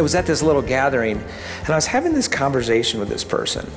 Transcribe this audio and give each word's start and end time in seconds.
I 0.00 0.02
was 0.02 0.14
at 0.14 0.24
this 0.24 0.42
little 0.42 0.62
gathering 0.62 1.18
and 1.18 1.68
I 1.68 1.74
was 1.74 1.84
having 1.84 2.14
this 2.14 2.26
conversation 2.26 3.00
with 3.00 3.10
this 3.10 3.22
person. 3.22 3.70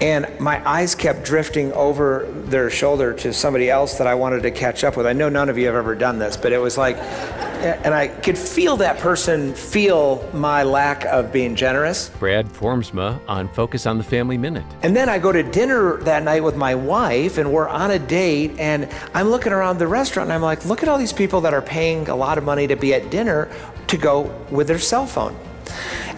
And 0.00 0.26
my 0.40 0.66
eyes 0.66 0.94
kept 0.94 1.24
drifting 1.24 1.74
over 1.74 2.26
their 2.46 2.70
shoulder 2.70 3.12
to 3.12 3.34
somebody 3.34 3.68
else 3.68 3.98
that 3.98 4.06
I 4.06 4.14
wanted 4.14 4.44
to 4.44 4.50
catch 4.50 4.82
up 4.82 4.96
with. 4.96 5.04
I 5.04 5.12
know 5.12 5.28
none 5.28 5.50
of 5.50 5.58
you 5.58 5.66
have 5.66 5.74
ever 5.74 5.94
done 5.94 6.18
this, 6.18 6.38
but 6.38 6.52
it 6.52 6.58
was 6.58 6.78
like, 6.78 6.96
and 7.62 7.94
I 7.94 8.08
could 8.08 8.36
feel 8.36 8.76
that 8.78 8.98
person 8.98 9.54
feel 9.54 10.28
my 10.32 10.62
lack 10.62 11.04
of 11.06 11.32
being 11.32 11.54
generous. 11.54 12.08
Brad 12.18 12.46
Formsma 12.46 13.20
on 13.28 13.48
Focus 13.48 13.86
on 13.86 13.98
the 13.98 14.04
Family 14.04 14.36
Minute. 14.36 14.64
And 14.82 14.96
then 14.96 15.08
I 15.08 15.18
go 15.18 15.32
to 15.32 15.42
dinner 15.42 15.98
that 15.98 16.22
night 16.22 16.42
with 16.42 16.56
my 16.56 16.74
wife, 16.74 17.38
and 17.38 17.52
we're 17.52 17.68
on 17.68 17.92
a 17.92 17.98
date, 17.98 18.58
and 18.58 18.88
I'm 19.14 19.28
looking 19.28 19.52
around 19.52 19.78
the 19.78 19.86
restaurant, 19.86 20.28
and 20.28 20.34
I'm 20.34 20.42
like, 20.42 20.64
look 20.66 20.82
at 20.82 20.88
all 20.88 20.98
these 20.98 21.12
people 21.12 21.40
that 21.42 21.54
are 21.54 21.62
paying 21.62 22.08
a 22.08 22.16
lot 22.16 22.38
of 22.38 22.44
money 22.44 22.66
to 22.66 22.76
be 22.76 22.94
at 22.94 23.10
dinner 23.10 23.48
to 23.86 23.96
go 23.96 24.22
with 24.50 24.66
their 24.66 24.78
cell 24.78 25.06
phone. 25.06 25.36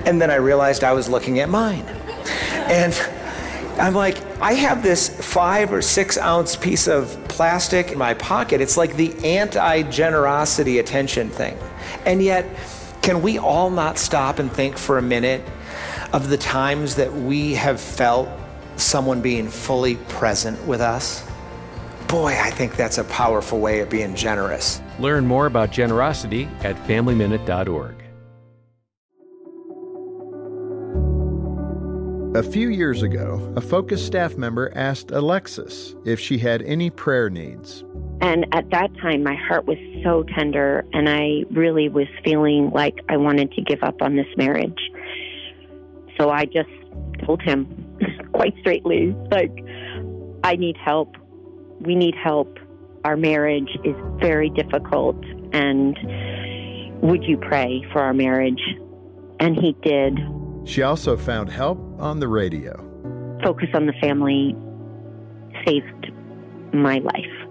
And 0.06 0.20
then 0.20 0.30
I 0.30 0.36
realized 0.36 0.84
I 0.84 0.92
was 0.92 1.08
looking 1.08 1.40
at 1.40 1.48
mine. 1.48 1.84
And 2.67 2.95
I'm 3.78 3.94
like, 3.94 4.20
I 4.40 4.52
have 4.52 4.82
this 4.82 5.08
five 5.08 5.72
or 5.72 5.82
six 5.82 6.16
ounce 6.16 6.54
piece 6.54 6.86
of 6.86 7.18
plastic 7.28 7.90
in 7.90 7.98
my 7.98 8.14
pocket. 8.14 8.60
It's 8.60 8.76
like 8.76 8.96
the 8.96 9.12
anti 9.24 9.82
generosity 9.82 10.78
attention 10.78 11.28
thing. 11.28 11.58
And 12.06 12.22
yet, 12.22 12.46
can 13.02 13.20
we 13.20 13.38
all 13.38 13.70
not 13.70 13.98
stop 13.98 14.38
and 14.38 14.50
think 14.50 14.78
for 14.78 14.98
a 14.98 15.02
minute 15.02 15.42
of 16.12 16.28
the 16.28 16.38
times 16.38 16.94
that 16.94 17.12
we 17.12 17.54
have 17.54 17.80
felt 17.80 18.28
someone 18.76 19.20
being 19.20 19.48
fully 19.48 19.96
present 19.96 20.64
with 20.66 20.80
us? 20.80 21.26
Boy, 22.06 22.38
I 22.40 22.50
think 22.50 22.76
that's 22.76 22.98
a 22.98 23.04
powerful 23.04 23.58
way 23.58 23.80
of 23.80 23.90
being 23.90 24.14
generous. 24.14 24.80
Learn 25.00 25.26
more 25.26 25.46
about 25.46 25.72
generosity 25.72 26.48
at 26.61 26.76
FamilyMinute.org. 26.86 28.04
A 32.34 32.42
few 32.42 32.69
years 32.69 33.03
ago, 33.03 33.53
a 33.55 33.61
Focus 33.61 34.05
staff 34.05 34.36
member 34.36 34.72
asked 34.75 35.12
Alexis 35.12 35.95
if 36.05 36.19
she 36.19 36.36
had 36.36 36.62
any 36.62 36.91
prayer 36.91 37.31
needs. 37.31 37.84
And 38.20 38.45
at 38.53 38.69
that 38.70 38.91
time, 39.00 39.22
my 39.22 39.36
heart 39.36 39.67
was 39.67 39.78
so 40.03 40.25
tender, 40.34 40.84
and 40.92 41.09
I 41.09 41.44
really 41.53 41.89
was 41.89 42.09
feeling 42.25 42.70
like 42.70 42.98
I 43.09 43.19
wanted 43.19 43.53
to 43.53 43.62
give 43.62 43.84
up 43.84 44.03
on 44.03 44.17
this 44.17 44.27
marriage. 44.36 44.81
So 46.19 46.31
I 46.31 46.47
just 46.47 46.70
told 47.25 47.41
him 47.41 47.69
quite 48.33 48.55
straightly, 48.59 49.14
like, 49.31 49.53
I 50.42 50.56
need 50.56 50.77
help. 50.77 51.14
We 51.78 51.94
need 51.94 52.16
help. 52.16 52.59
Our 53.05 53.16
marriage 53.16 53.78
is 53.84 53.94
very 54.19 54.50
difficult, 54.50 55.25
and 55.53 55.97
would 57.00 57.22
you 57.22 57.37
pray 57.37 57.87
for 57.92 58.00
our 58.00 58.12
marriage? 58.12 58.62
And 59.39 59.55
he 59.55 59.77
did. 59.84 60.19
She 60.65 60.83
also 60.83 61.17
found 61.17 61.51
help 61.51 61.79
on 62.01 62.20
the 62.20 62.29
radio. 62.29 62.77
Focus 63.43 63.70
on 63.75 63.87
the 63.87 63.95
family 64.01 64.55
saved 65.67 66.12
my 66.73 66.98
life. 66.98 67.48